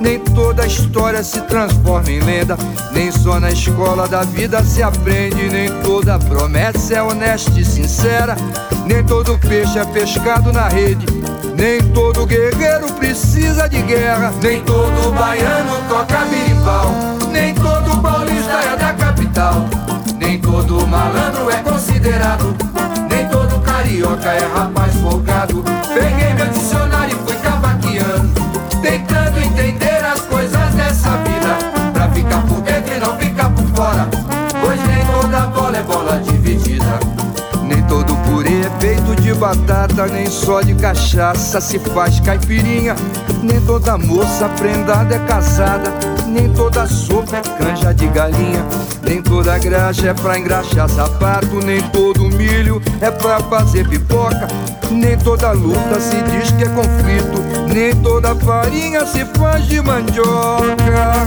nem 0.00 0.18
toda 0.18 0.66
história 0.66 1.22
se 1.22 1.40
transforma 1.42 2.10
em 2.10 2.20
lenda. 2.20 2.56
Nem 2.92 3.12
só 3.12 3.38
na 3.38 3.50
escola 3.50 4.08
da 4.08 4.22
vida 4.24 4.62
se 4.64 4.82
aprende, 4.82 5.48
nem 5.48 5.70
toda 5.82 6.18
promessa 6.18 6.94
é 6.94 7.02
honesta 7.02 7.60
e 7.60 7.64
sincera. 7.64 8.36
Nem 8.86 9.04
todo 9.04 9.38
peixe 9.38 9.78
é 9.78 9.84
pescado 9.84 10.52
na 10.52 10.68
rede, 10.68 11.06
nem 11.56 11.80
todo 11.92 12.26
guerreiro 12.26 12.92
precisa 12.98 13.68
de 13.68 13.80
guerra. 13.82 14.32
Nem 14.42 14.62
todo 14.62 15.12
baiano 15.12 15.82
toca 15.88 16.24
birimbau, 16.26 16.92
nem 17.32 17.54
todo 17.54 18.00
paulista 18.02 18.52
é 18.52 18.76
da 18.76 18.92
capital. 18.92 19.66
Nem 20.18 20.38
todo 20.38 20.86
malandro 20.86 21.50
é 21.50 21.56
considerado, 21.62 22.54
nem 23.08 23.26
todo 23.28 23.60
carioca 23.60 24.30
é 24.30 24.46
rapaz 24.46 24.85
batata, 39.36 40.06
nem 40.06 40.26
só 40.26 40.60
de 40.60 40.74
cachaça 40.74 41.60
se 41.60 41.78
faz 41.78 42.18
caipirinha. 42.20 42.96
Nem 43.42 43.60
toda 43.60 43.96
moça 43.98 44.48
prendada 44.56 45.14
é 45.14 45.18
casada, 45.20 45.92
nem 46.26 46.52
toda 46.52 46.86
sopa 46.86 47.36
é 47.36 47.42
canja 47.42 47.92
de 47.92 48.06
galinha. 48.08 48.64
Nem 49.02 49.22
toda 49.22 49.58
graxa 49.58 50.08
é 50.08 50.14
pra 50.14 50.38
engraxar 50.38 50.88
sapato, 50.88 51.64
nem 51.64 51.80
todo 51.90 52.28
milho 52.30 52.82
é 53.00 53.10
pra 53.10 53.38
fazer 53.40 53.88
pipoca. 53.88 54.48
Nem 54.90 55.16
toda 55.18 55.52
luta 55.52 56.00
se 56.00 56.16
diz 56.22 56.50
que 56.52 56.64
é 56.64 56.68
conflito, 56.68 57.42
nem 57.72 57.94
toda 57.96 58.34
farinha 58.34 59.06
se 59.06 59.24
faz 59.38 59.66
de 59.66 59.80
mandioca. 59.80 61.26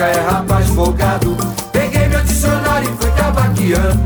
É 0.00 0.20
rapaz 0.20 0.68
folgado. 0.68 1.36
Peguei 1.72 2.08
meu 2.08 2.22
dicionário 2.22 2.88
e 2.88 3.02
fui 3.02 3.10
cavaqueando, 3.12 4.00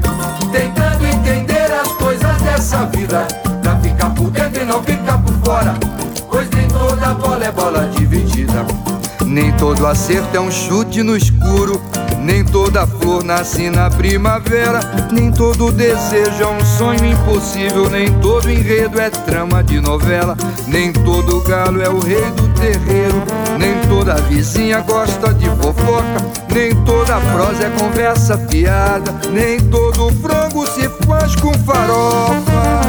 tentando 0.53 1.07
entender 1.07 1.72
as 1.72 1.88
coisas 1.92 2.42
dessa 2.42 2.87
vida, 2.87 3.27
pra 3.62 3.77
ficar 3.77 4.11
por 4.11 4.31
dentro 4.31 4.62
e 4.62 4.64
não 4.64 4.83
ficar 4.83 5.18
por 5.18 5.35
fora, 5.44 5.75
pois 6.31 6.49
nem 6.51 6.66
toda 6.68 7.14
bola 7.14 7.44
é 7.44 7.53
bola 7.53 7.88
dividida. 7.96 8.66
Nem 9.27 9.53
todo 9.53 9.87
acerto 9.87 10.37
é 10.37 10.40
um 10.40 10.51
chute 10.51 11.03
no 11.03 11.16
escuro. 11.16 11.83
Nem 12.22 12.44
toda 12.44 12.87
flor 12.87 13.25
nasce 13.25 13.68
na 13.70 13.90
primavera. 13.90 14.81
Nem 15.11 15.31
todo 15.31 15.72
desejo 15.72 16.42
é 16.42 16.46
um 16.46 16.64
sonho 16.64 17.05
impossível. 17.05 17.90
Nem 17.90 18.12
todo 18.20 18.51
enredo 18.51 19.01
é 19.01 19.11
trama 19.11 19.62
de 19.62 19.81
novela. 19.81 20.37
Nem 20.68 20.92
todo 20.92 21.40
galo 21.42 21.83
é 21.83 21.88
o 21.88 21.99
rei 21.99 22.31
do 22.31 22.46
terreiro. 22.67 23.23
Nem 23.59 23.81
toda 23.89 24.15
vizinha 24.15 24.81
gosta 24.81 25.33
de 25.35 25.49
fofoca. 25.51 26.19
Nem 26.53 26.75
toda 26.85 27.21
prosa 27.33 27.65
é 27.65 27.71
conversa 27.71 28.39
fiada. 28.49 29.13
Nem 29.31 29.61
todo 29.61 30.13
frango 30.21 30.67
se 30.67 30.89
faz 31.07 31.35
com 31.37 31.53
farofa. 31.65 32.86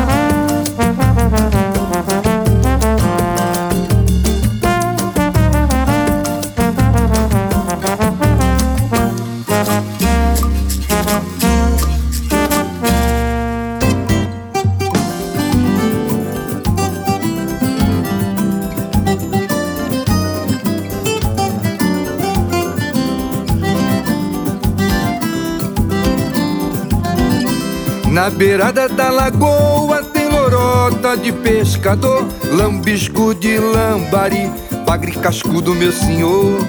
Na 28.27 28.31
beirada 28.31 28.89
da 28.89 29.09
lagoa 29.09 30.03
tem 30.03 30.27
lorota 30.27 31.15
de 31.15 31.31
pescador, 31.31 32.27
lambisco 32.51 33.33
de 33.33 33.57
lambari, 33.57 34.51
bagre 34.85 35.13
cascudo, 35.13 35.73
meu 35.73 35.93
senhor. 35.93 36.59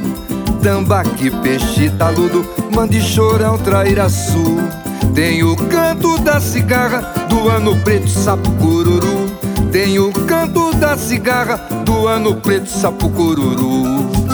Tambaqui, 0.62 1.32
peixe 1.42 1.90
taludo, 1.98 2.46
mande 2.72 3.00
chorão, 3.02 3.58
trairaçu. 3.58 4.56
Tem 5.12 5.42
o 5.42 5.56
canto 5.56 6.16
da 6.18 6.40
cigarra 6.40 7.00
do 7.28 7.48
ano 7.48 7.76
preto, 7.80 8.08
sapo 8.08 8.48
cururu. 8.52 9.26
Tem 9.72 9.98
o 9.98 10.12
canto 10.12 10.72
da 10.76 10.96
cigarra 10.96 11.56
do 11.84 12.06
ano 12.06 12.36
preto, 12.36 12.70
sapo 12.70 13.10
cururu. 13.10 14.27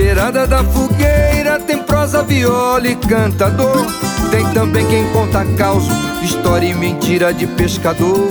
Beirada 0.00 0.46
da 0.46 0.64
fogueira 0.64 1.60
tem 1.60 1.82
prosa, 1.82 2.22
viola 2.22 2.88
e 2.88 2.96
cantador. 2.96 3.84
Tem 4.30 4.46
também 4.54 4.86
quem 4.86 5.06
conta 5.12 5.44
causa, 5.58 5.92
história 6.22 6.66
e 6.66 6.74
mentira 6.74 7.34
de 7.34 7.46
pescador. 7.46 8.30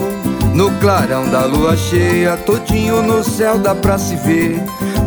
No 0.55 0.71
clarão 0.79 1.29
da 1.29 1.45
lua 1.45 1.77
cheia, 1.77 2.35
todinho 2.37 3.03
no 3.03 3.23
céu 3.23 3.59
dá 3.59 3.75
pra 3.75 3.99
se 3.99 4.15
ver. 4.15 4.59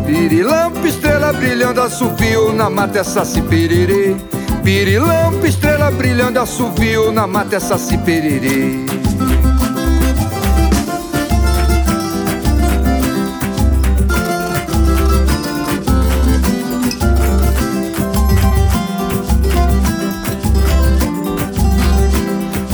Pirilampa, 0.05 0.87
estrela 0.87 1.33
brilhando, 1.33 1.81
assovio 1.81 2.53
na 2.53 2.69
mata 2.69 2.99
essa 2.99 3.25
se 3.25 3.41
pererê. 3.41 4.15
Pirilampa, 4.63 5.45
estrela 5.45 5.91
brilhando, 5.91 6.39
assovio 6.39 7.11
na 7.11 7.27
mata 7.27 7.57
essa 7.57 7.77
se 7.77 7.97
pererê. 7.97 8.85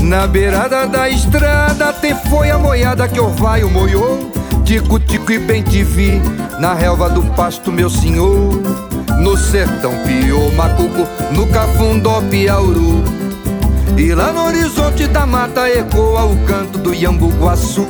Na 0.10 0.26
beirada 0.26 0.88
da 0.88 1.08
estrada 1.08 1.94
tem 1.94 2.16
foi 2.16 2.50
a 2.50 2.58
moiada 2.58 3.08
que 3.08 3.20
orvalho 3.20 3.70
moiou 3.70 4.32
Tico-tico 4.66 5.32
e 5.32 5.38
bem 5.38 5.62
te 5.62 5.84
vi 5.84 6.20
na 6.58 6.74
relva 6.74 7.12
do 7.12 7.22
pasto, 7.36 7.72
meu 7.72 7.92
senhor. 7.92 8.60
No 9.20 9.38
sertão 9.38 9.94
piou 10.04 10.52
macuco, 10.54 11.08
no 11.32 11.46
cafundó 11.46 12.22
piauru. 12.24 13.04
E 13.96 14.12
lá 14.16 14.32
no 14.32 14.46
horizonte 14.46 15.06
da 15.06 15.28
mata 15.28 15.70
ecoa 15.70 16.26
o 16.26 16.36
canto 16.44 16.80
do 16.80 16.92
Iambuguaçu. 16.92 17.86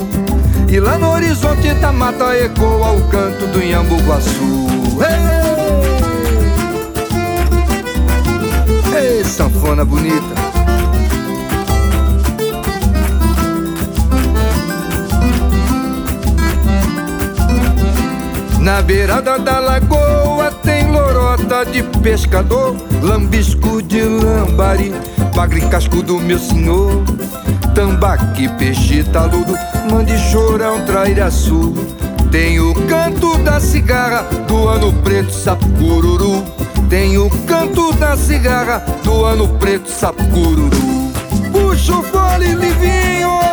E 0.68 0.78
lá 0.78 0.98
no 0.98 1.12
horizonte 1.12 1.74
da 1.76 1.94
mata 1.94 2.36
ecoa 2.36 2.92
o 2.92 3.02
canto 3.08 3.48
do 3.48 3.64
Iambuguaçu. 3.64 4.68
Ei, 8.94 9.18
Ei 9.18 9.24
sanfona 9.24 9.86
bonita 9.86 10.49
Na 18.70 18.84
beirada 18.84 19.40
da 19.40 19.58
lagoa 19.58 20.52
tem 20.62 20.92
lorota 20.92 21.66
de 21.66 21.82
pescador, 22.04 22.76
lambisco 23.02 23.82
de 23.82 24.00
lambari, 24.00 24.94
bagre 25.36 25.62
cascudo 25.62 26.20
meu 26.20 26.38
senhor. 26.38 27.04
Tambaqui, 27.74 28.48
peixe 28.60 29.04
taludo, 29.06 29.56
mande 29.90 30.16
chorão, 30.20 30.86
trairaçu. 30.86 31.74
Tem 32.32 32.60
o 32.60 32.76
canto 32.86 33.40
da 33.40 33.60
cigarra 33.60 34.22
do 34.48 34.68
ano 34.68 34.94
preto, 35.02 35.34
sapururu. 35.34 36.46
Tem 36.88 37.18
o 37.18 37.28
canto 37.48 37.92
da 37.94 38.16
cigarra 38.16 38.86
do 39.04 39.26
ano 39.26 39.48
preto, 39.48 39.90
sapururu. 39.90 40.70
Puxa 41.52 41.98
o 41.98 42.04
fole 42.04 42.54
livinho! 42.54 43.49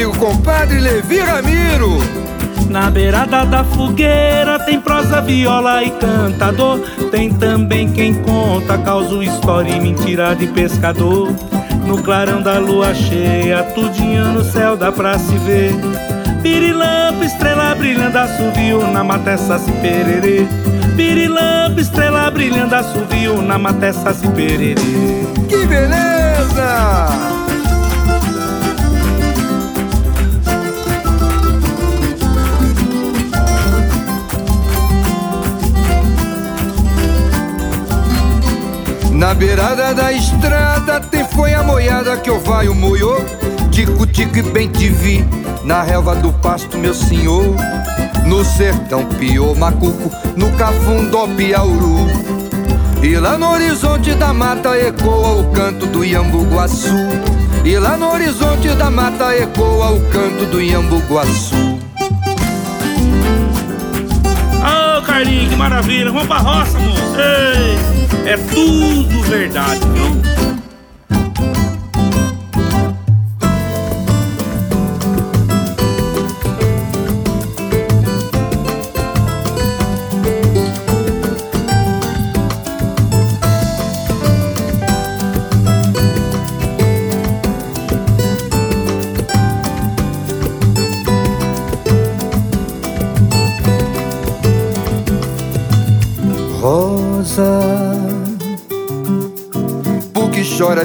Comigo, 0.00 0.16
compadre 0.16 0.80
Levi 0.80 1.18
Ramiro. 1.18 1.98
Na 2.70 2.90
beirada 2.90 3.44
da 3.44 3.62
fogueira 3.62 4.58
tem 4.60 4.80
prosa, 4.80 5.20
viola 5.20 5.84
e 5.84 5.90
cantador. 5.90 6.78
Tem 7.10 7.30
também 7.30 7.92
quem 7.92 8.14
conta 8.14 8.78
causa, 8.78 9.22
história 9.22 9.70
e 9.70 9.78
mentira 9.80 10.34
de 10.34 10.46
pescador. 10.46 11.28
No 11.84 12.02
clarão 12.02 12.40
da 12.40 12.58
lua 12.58 12.94
cheia, 12.94 13.62
tudinho 13.74 14.32
no 14.32 14.42
céu 14.42 14.74
dá 14.74 14.90
pra 14.90 15.18
se 15.18 15.36
ver. 15.38 15.74
Pirilampa, 16.42 17.22
estrela 17.22 17.74
brilhando, 17.74 18.16
assovio 18.16 18.86
na 18.90 19.04
mata 19.04 19.36
se 19.36 19.72
pererê. 19.82 20.46
Pirilampa, 20.96 21.78
estrela 21.78 22.30
brilhando, 22.30 22.74
assovio 22.74 23.42
na 23.42 23.58
mata 23.58 23.92
se 23.92 24.28
pererê. 24.28 24.76
Que 25.46 25.66
beleza! 25.66 27.39
Na 39.20 39.34
beirada 39.34 39.92
da 39.92 40.10
estrada 40.10 40.98
tem 40.98 41.22
foi 41.26 41.52
a 41.52 41.62
moiada 41.62 42.16
que 42.16 42.30
o 42.30 42.40
vai 42.40 42.68
o 42.68 42.74
moiô 42.74 43.18
Tico, 43.70 44.06
tico 44.06 44.38
e 44.38 44.42
bem 44.42 44.66
te 44.66 44.88
vi 44.88 45.22
Na 45.62 45.82
relva 45.82 46.16
do 46.16 46.32
pasto, 46.32 46.78
meu 46.78 46.94
senhor 46.94 47.54
No 48.24 48.42
sertão, 48.42 49.04
piô, 49.04 49.54
macuco 49.54 50.10
No 50.34 50.50
cafundó, 50.52 51.28
piauru 51.36 52.08
E 53.02 53.14
lá 53.18 53.36
no 53.36 53.50
horizonte 53.50 54.14
da 54.14 54.32
mata 54.32 54.74
ecoa 54.78 55.40
o 55.42 55.50
canto 55.52 55.84
do 55.84 56.02
Iambuguaçu 56.02 56.88
E 57.62 57.78
lá 57.78 57.98
no 57.98 58.10
horizonte 58.12 58.68
da 58.70 58.90
mata 58.90 59.36
ecoa 59.36 59.90
o 59.90 60.00
canto 60.08 60.46
do 60.46 60.62
Iambuguaçu 60.62 61.78
Ô 64.62 64.98
oh, 64.98 65.02
Carlinhos, 65.02 65.50
que 65.50 65.56
maravilha! 65.56 66.10
Vamos 66.10 66.26
pra 66.26 66.38
roça, 66.38 66.78
moço! 66.78 67.16
Ei! 67.18 67.99
É 68.26 68.36
tudo 68.36 69.22
verdade, 69.22 69.80
viu? 69.94 70.19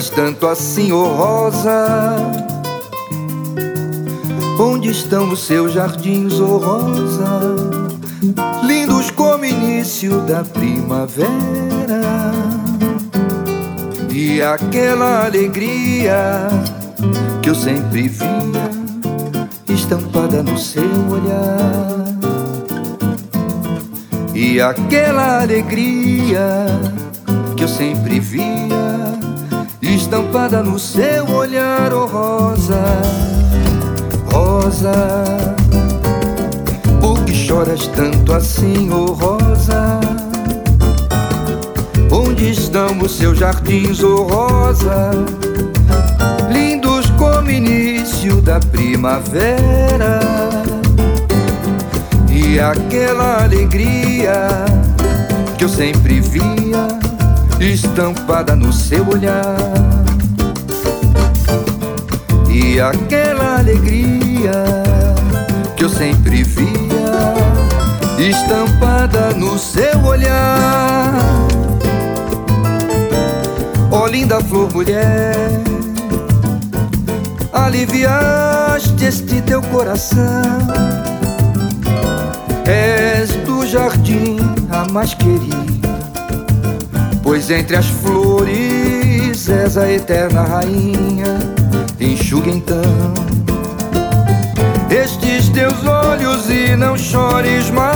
Tanto 0.04 0.46
assim, 0.46 0.92
oh 0.92 1.06
Rosa? 1.06 2.18
Onde 4.60 4.92
estão 4.92 5.30
os 5.30 5.46
seus 5.46 5.72
jardins, 5.72 6.34
oh 6.34 6.58
Rosa? 6.58 7.56
Lindos 8.64 9.10
como 9.12 9.46
início 9.46 10.20
da 10.22 10.44
primavera 10.44 11.30
E 14.10 14.42
aquela 14.42 15.26
alegria 15.26 16.50
que 17.42 17.50
eu 17.50 17.56
sempre 17.56 18.10
via 18.10 18.70
Estampada 19.70 20.44
no 20.44 20.58
seu 20.58 20.84
olhar 21.10 22.06
E 24.34 24.60
aquela 24.60 25.42
alegria 25.42 26.66
que 27.56 27.64
eu 27.64 27.70
sempre 27.70 28.20
via 28.20 28.75
estampada 29.96 30.62
no 30.62 30.78
seu 30.78 31.26
olhar, 31.30 31.94
oh 31.94 32.06
rosa, 32.06 32.84
rosa. 34.32 35.24
Por 37.00 37.24
que 37.24 37.34
choras 37.34 37.88
tanto 37.88 38.34
assim, 38.34 38.90
oh 38.92 39.14
rosa? 39.14 40.00
Onde 42.12 42.52
estão 42.52 43.00
os 43.00 43.18
seus 43.18 43.40
jardins, 43.40 44.04
oh 44.04 44.24
rosa? 44.24 45.12
Lindos 46.52 47.10
como 47.12 47.50
início 47.50 48.42
da 48.42 48.60
primavera. 48.60 50.20
E 52.30 52.60
aquela 52.60 53.44
alegria 53.44 54.50
que 55.58 55.64
eu 55.64 55.70
sempre 55.70 56.20
via 56.20 57.15
estampada 57.74 58.56
no 58.56 58.72
seu 58.72 59.08
olhar. 59.08 59.58
E 62.50 62.80
aquela 62.80 63.60
alegria 63.60 64.52
que 65.76 65.84
eu 65.84 65.90
sempre 65.90 66.44
via, 66.44 67.34
estampada 68.20 69.32
no 69.34 69.58
seu 69.58 70.00
olhar. 70.04 71.14
Ó 73.92 74.04
oh, 74.04 74.08
linda 74.08 74.40
flor, 74.42 74.72
mulher, 74.74 75.50
aliviaste 77.52 79.06
este 79.06 79.42
teu 79.42 79.62
coração. 79.64 80.24
És 82.66 83.30
do 83.46 83.66
jardim 83.66 84.38
a 84.72 84.92
mais 84.92 85.14
querida 85.14 85.75
Pois 87.26 87.50
entre 87.50 87.76
as 87.76 87.88
flores 87.88 89.50
és 89.50 89.78
a 89.78 89.92
eterna 89.92 90.44
rainha 90.44 91.40
Enxuga 92.00 92.52
então. 92.52 92.84
Estes 94.92 95.50
teus 95.50 95.84
olhos 95.88 96.48
e 96.52 96.76
não 96.76 96.96
chores 96.96 97.72
mais. 97.72 97.90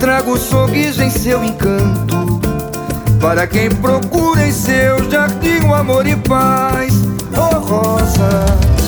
Trago 0.00 0.36
sorriso 0.36 1.04
em 1.04 1.10
seu 1.10 1.44
encanto 1.44 2.40
Para 3.20 3.46
quem 3.46 3.70
procura 3.70 4.44
em 4.44 4.50
seu 4.50 5.08
jardim 5.08 5.60
o 5.68 5.72
amor 5.72 6.04
e 6.04 6.16
paz. 6.16 6.92
Oh 7.36 7.60
Rosa 7.60 8.81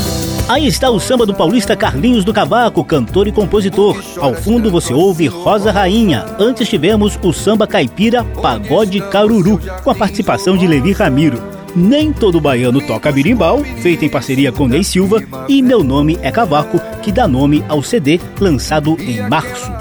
Aí 0.47 0.67
está 0.67 0.91
o 0.91 1.01
samba 1.01 1.25
do 1.25 1.35
paulista 1.35 1.75
Carlinhos 1.75 2.23
do 2.23 2.33
Cavaco, 2.33 2.85
cantor 2.85 3.27
e 3.27 3.33
compositor. 3.33 3.97
Ao 4.19 4.35
fundo 4.35 4.71
você 4.71 4.93
ouve 4.93 5.27
Rosa 5.27 5.73
Rainha. 5.73 6.27
Antes 6.39 6.69
tivemos 6.69 7.19
o 7.23 7.33
samba 7.33 7.67
caipira 7.67 8.23
Pagode 8.23 9.01
Caruru, 9.09 9.59
com 9.83 9.91
a 9.91 9.95
participação 9.95 10.55
de 10.55 10.67
Levi 10.67 10.93
Ramiro. 10.93 11.43
Nem 11.75 12.13
todo 12.13 12.43
baiano 12.43 12.87
toca 12.87 13.11
birimbau, 13.11 13.65
feito 13.81 14.05
em 14.05 14.11
parceria 14.11 14.53
com 14.53 14.69
Ney 14.69 14.85
Silva, 14.85 15.23
e 15.49 15.63
Meu 15.63 15.83
Nome 15.83 16.19
é 16.21 16.31
Cavaco, 16.31 16.79
que 17.03 17.11
dá 17.11 17.27
nome 17.27 17.65
ao 17.67 17.83
CD 17.83 18.21
lançado 18.39 18.97
em 19.01 19.27
março. 19.27 19.73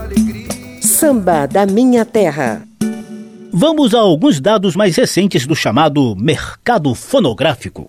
Samba 0.79 1.45
da 1.45 1.65
Minha 1.65 2.05
Terra. 2.05 2.63
Vamos 3.51 3.93
a 3.93 3.99
alguns 3.99 4.39
dados 4.39 4.77
mais 4.77 4.95
recentes 4.95 5.45
do 5.45 5.55
chamado 5.55 6.15
mercado 6.15 6.95
fonográfico. 6.95 7.85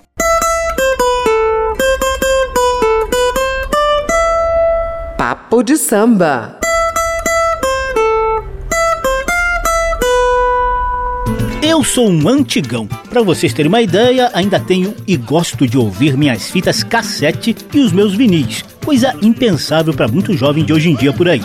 Papo 5.27 5.63
de 5.63 5.79
Samba. 5.79 6.59
Eu 11.63 11.83
sou 11.83 12.11
um 12.11 12.29
antigão. 12.29 12.87
Para 13.09 13.23
vocês 13.23 13.55
terem 13.55 13.71
uma 13.71 13.81
ideia, 13.81 14.31
ainda 14.35 14.61
tenho 14.61 14.95
e 15.07 15.17
gosto 15.17 15.67
de 15.67 15.79
ouvir 15.79 16.15
minhas 16.15 16.51
fitas 16.51 16.85
cassete 16.85 17.57
e 17.73 17.81
os 17.81 17.91
meus 17.91 18.13
vinis, 18.15 18.63
coisa 18.85 19.17
impensável 19.23 19.95
para 19.95 20.09
muito 20.09 20.37
jovem 20.37 20.63
de 20.63 20.75
hoje 20.75 20.91
em 20.91 20.95
dia 20.95 21.15
por 21.15 21.27
aí. 21.27 21.41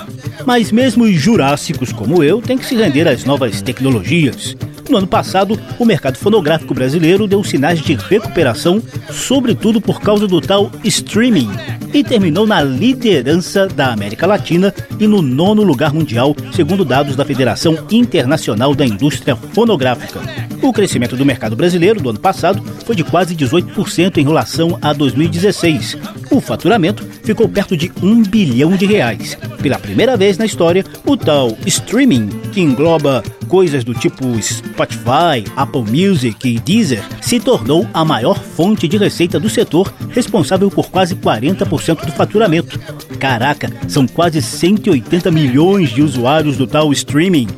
Mas 0.46 0.74
mesmo 0.74 1.06
os 1.06 1.14
jurássicos 1.14 1.94
como 1.94 2.22
eu 2.22 2.42
têm 2.42 2.58
que 2.58 2.66
se 2.66 2.76
render 2.76 3.08
às 3.08 3.24
novas 3.24 3.62
tecnologias. 3.62 4.58
No 4.90 4.98
ano 4.98 5.08
passado, 5.08 5.58
o 5.78 5.86
mercado 5.86 6.18
fonográfico 6.18 6.74
brasileiro 6.74 7.28
deu 7.28 7.44
sinais 7.44 7.80
de 7.80 7.94
recuperação, 7.94 8.82
sobretudo 9.12 9.80
por 9.80 10.02
causa 10.02 10.28
do 10.28 10.42
tal 10.42 10.72
streaming, 10.84 11.48
e 11.94 12.04
terminou 12.04 12.48
na 12.48 12.64
liderança 12.64 13.68
da 13.68 13.94
América 13.94 14.26
Latina 14.26 14.74
e 15.00 15.06
no 15.06 15.22
nono 15.22 15.62
lugar 15.62 15.94
mundial, 15.94 16.36
segundo 16.52 16.84
dados 16.84 17.16
da 17.16 17.24
Federação 17.24 17.78
Internacional 17.92 18.74
da 18.74 18.86
Indústria 18.86 19.36
Fonográfica. 19.36 20.22
O 20.62 20.74
crescimento 20.74 21.16
do 21.16 21.26
mercado 21.26 21.56
brasileiro 21.56 22.02
do 22.02 22.10
ano 22.10 22.20
passado 22.20 22.62
foi 22.90 22.96
de 22.96 23.04
quase 23.04 23.36
18% 23.36 24.18
em 24.18 24.24
relação 24.24 24.80
a 24.82 24.92
2016. 24.94 25.96
O 26.32 26.42
faturamento 26.42 27.06
ficou 27.24 27.48
perto 27.48 27.78
de 27.78 27.92
um 28.02 28.24
bilhão 28.24 28.72
de 28.72 28.88
reais. 28.88 29.38
Pela 29.62 29.78
primeira 29.78 30.18
vez 30.18 30.40
na 30.40 30.46
história, 30.48 30.84
o 31.06 31.16
tal 31.16 31.56
streaming, 31.68 32.30
que 32.52 32.60
engloba 32.60 33.24
coisas 33.48 33.84
do 33.84 33.94
tipo 33.94 34.26
Spotify, 34.42 35.46
Apple 35.56 35.84
Music 35.84 36.50
e 36.50 36.60
Deezer, 36.60 37.04
se 37.22 37.40
tornou 37.40 37.88
a 37.94 38.04
maior 38.04 38.40
fonte 38.40 38.88
de 38.88 38.98
receita 38.98 39.40
do 39.40 39.52
setor, 39.52 39.94
responsável 40.10 40.72
por 40.72 40.90
quase 40.90 41.16
40% 41.16 42.08
do 42.08 42.12
faturamento. 42.12 42.80
Caraca, 43.20 43.72
são 43.88 44.08
quase 44.08 44.42
180 44.42 45.30
milhões 45.30 45.92
de 45.92 46.02
usuários 46.02 46.58
do 46.58 46.66
tal 46.66 46.92
streaming. 46.92 47.50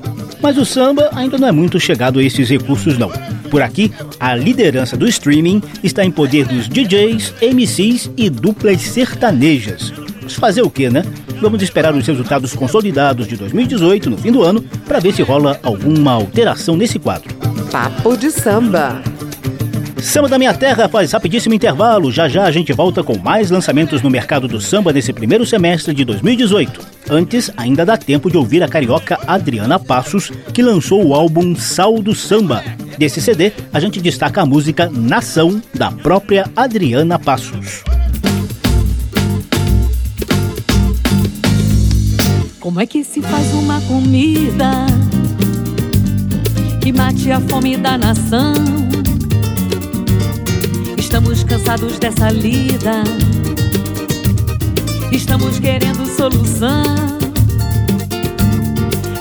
Mas 0.42 0.58
o 0.58 0.66
samba 0.66 1.10
ainda 1.14 1.38
não 1.38 1.48
é 1.48 1.52
muito 1.52 1.80
chegado 1.80 2.20
a 2.20 2.24
esses 2.24 2.50
recursos 2.50 2.98
não. 2.98 3.12
Por 3.50 3.62
aqui, 3.62 3.92
a 4.20 4.36
liderança 4.36 4.98
do 4.98 5.08
streaming 5.08 5.62
está 5.84 6.04
em 6.04 6.12
poder 6.12 6.48
dos 6.48 6.68
DJs, 6.68 7.34
MCs 7.42 8.10
e 8.18 8.30
duplas 8.30 8.82
sertanejas. 8.82 9.94
Mas 10.22 10.34
fazer 10.34 10.62
o 10.62 10.70
que, 10.70 10.90
né? 10.90 11.04
Vamos 11.40 11.62
esperar 11.62 11.94
os 11.94 12.06
resultados 12.06 12.54
consolidados 12.54 13.28
de 13.28 13.36
2018 13.36 14.10
no 14.10 14.18
fim 14.18 14.32
do 14.32 14.44
ano 14.44 14.62
para 14.88 15.00
ver 15.00 15.14
se 15.14 15.22
rola 15.22 15.60
alguma 15.62 16.12
alteração 16.12 16.76
nesse 16.76 16.98
quadro. 16.98 17.34
Papo 17.72 18.16
de 18.16 18.32
samba. 18.32 19.02
Samba 20.02 20.30
da 20.30 20.38
Minha 20.38 20.54
Terra 20.54 20.90
faz 20.90 21.12
rapidíssimo 21.12 21.54
intervalo. 21.54 22.12
Já 22.12 22.28
já 22.28 22.44
a 22.44 22.52
gente 22.52 22.74
volta 22.74 23.04
com 23.04 23.18
mais 23.18 23.52
lançamentos 23.52 24.02
no 24.02 24.10
mercado 24.10 24.48
do 24.48 24.60
samba 24.60 24.92
nesse 24.92 25.14
primeiro 25.14 25.46
semestre 25.46 25.94
de 25.94 26.04
2018. 26.04 26.91
Antes, 27.10 27.52
ainda 27.58 27.86
dá 27.86 27.98
tempo 27.98 28.30
de 28.30 28.38
ouvir 28.38 28.64
a 28.64 28.68
carioca 28.68 29.20
Adriana 29.28 29.80
Passos, 29.80 30.32
que 30.54 30.62
lançou 30.62 31.06
o 31.06 31.14
álbum 31.14 31.56
Sal 31.56 32.02
do 32.02 32.16
Samba. 32.16 32.64
Desse 32.98 33.22
CD, 33.22 33.52
a 33.74 33.80
gente 33.80 34.00
destaca 34.00 34.42
a 34.42 34.46
música 34.46 34.90
Nação, 34.90 35.62
da 35.74 35.92
própria 35.92 36.50
Adriana 36.56 37.18
Passos. 37.18 37.84
Como 42.60 42.80
é 42.80 42.86
que 42.86 43.04
se 43.04 43.22
faz 43.22 43.54
uma 43.54 43.82
comida 43.82 44.86
que 46.82 46.94
mate 46.94 47.32
a 47.32 47.42
fome 47.42 47.76
da 47.76 47.98
nação? 47.98 48.54
Estamos 50.98 51.44
cansados 51.44 51.98
dessa 51.98 52.30
lida. 52.30 53.04
Estamos 55.12 55.60
querendo 55.60 56.06
solução. 56.06 56.84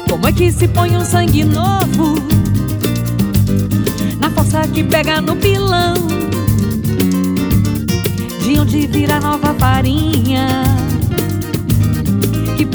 Como 0.08 0.26
é 0.28 0.32
que 0.32 0.50
se 0.52 0.68
põe 0.68 0.96
um 0.96 1.04
sangue 1.04 1.44
novo 1.44 2.14
na 4.18 4.30
força 4.30 4.66
que 4.68 4.84
pega 4.84 5.20
no 5.20 5.36
pilão? 5.36 5.94
De 8.42 8.58
onde 8.58 8.86
vira 8.86 9.20
nova 9.20 9.52
farinha 9.54 10.62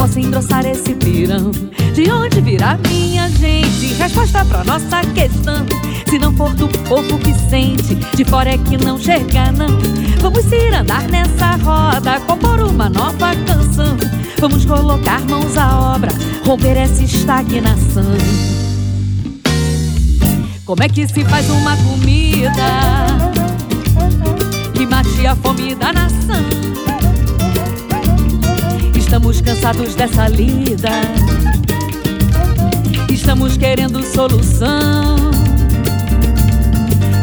que 0.05 0.07
possa 0.07 0.19
engrossar 0.19 0.65
esse 0.65 0.93
pirão? 0.95 1.51
De 1.93 2.11
onde 2.11 2.41
virá 2.41 2.77
minha 2.87 3.29
gente? 3.29 3.93
Resposta 3.93 4.45
pra 4.45 4.63
nossa 4.63 5.01
questão. 5.13 5.65
Se 6.07 6.19
não 6.19 6.35
for 6.35 6.53
do 6.53 6.67
povo 6.87 7.17
que 7.17 7.33
sente, 7.49 7.95
de 7.95 8.23
fora 8.25 8.51
é 8.51 8.57
que 8.57 8.77
não 8.77 8.99
chega, 8.99 9.51
não. 9.51 9.67
Vamos 10.21 10.45
ir 10.51 10.73
andar 10.73 11.03
nessa 11.07 11.55
roda, 11.57 12.19
compor 12.21 12.61
uma 12.61 12.89
nova 12.89 13.35
canção. 13.47 13.97
Vamos 14.39 14.65
colocar 14.65 15.21
mãos 15.21 15.57
à 15.57 15.95
obra, 15.95 16.11
romper 16.45 16.77
essa 16.77 17.03
estagnação. 17.03 18.03
Como 20.65 20.83
é 20.83 20.89
que 20.89 21.07
se 21.07 21.23
faz 21.25 21.49
uma 21.49 21.75
comida 21.77 22.51
que 24.73 24.85
mate 24.85 25.25
a 25.25 25.35
fome 25.35 25.75
da 25.75 25.93
nação? 25.93 26.94
Estamos 29.15 29.39
cansados 29.39 29.95
dessa 29.95 30.27
lida. 30.27 30.89
Estamos 33.09 33.55
querendo 33.55 34.03
solução. 34.03 35.15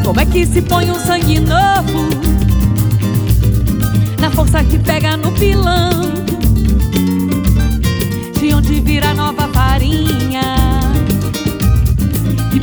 Como 0.03 0.19
é 0.19 0.25
que 0.25 0.47
se 0.47 0.63
põe 0.63 0.91
um 0.91 0.99
sangue 0.99 1.39
novo 1.39 2.09
na 4.19 4.31
força 4.31 4.65
que 4.65 4.79
pega 4.79 5.19
no 5.19 5.33
pilão? 5.33 6.01
De 8.41 8.55
onde 8.55 8.81
vira 8.81 9.13
nova 9.13 9.47
farinha 9.49 10.62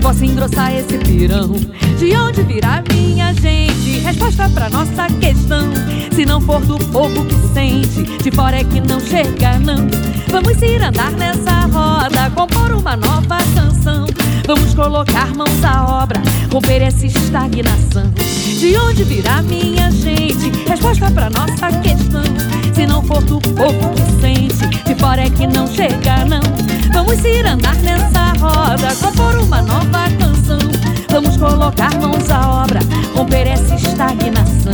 que 0.09 0.15
possa 0.15 0.25
engrossar 0.25 0.73
esse 0.73 0.97
pirão? 0.97 1.53
De 1.97 2.15
onde 2.15 2.41
virá 2.43 2.83
minha 2.91 3.33
gente? 3.33 3.99
Resposta 3.99 4.49
pra 4.49 4.69
nossa 4.69 5.07
questão. 5.19 5.69
Se 6.15 6.25
não 6.25 6.41
for 6.41 6.61
do 6.61 6.77
povo 6.85 7.25
que 7.25 7.35
sente, 7.53 8.03
de 8.23 8.31
fora 8.31 8.57
é 8.59 8.63
que 8.63 8.81
não 8.81 8.99
chega, 8.99 9.59
não. 9.59 9.87
Vamos 10.31 10.61
ir 10.61 10.81
andar 10.81 11.11
nessa 11.11 11.67
roda, 11.67 12.29
compor 12.31 12.71
uma 12.71 12.95
nova 12.95 13.37
canção. 13.53 14.07
Vamos 14.49 14.73
colocar 14.73 15.27
mãos 15.35 15.63
à 15.63 16.01
obra, 16.01 16.19
romper 16.51 16.81
essa 16.81 17.05
estagnação. 17.05 18.11
De 18.59 18.75
onde 18.79 19.03
virá 19.03 19.43
minha 19.43 19.91
gente? 19.91 20.49
Resposta 20.67 21.11
pra 21.11 21.29
nossa 21.29 21.71
questão. 21.83 22.23
Se 22.73 22.87
não 22.87 23.03
for 23.03 23.21
do 23.21 23.39
povo 23.39 23.91
que 23.93 24.19
sente, 24.19 24.67
de 24.85 24.95
fora 24.95 25.21
é 25.21 25.29
que 25.29 25.45
não 25.45 25.67
chega, 25.67 26.25
não. 26.25 26.41
Vamos 26.91 27.23
ir 27.23 27.45
andar 27.45 27.75
nessa 27.75 28.33
roda, 28.39 28.95
compor 28.95 29.35
uma 29.35 29.61
nova 29.61 30.09
canção. 30.17 30.57
Vamos 31.11 31.37
colocar 31.37 31.93
mãos 32.01 32.27
à 32.31 32.63
obra, 32.63 32.79
romper 33.13 33.45
essa 33.45 33.75
estagnação. 33.75 34.73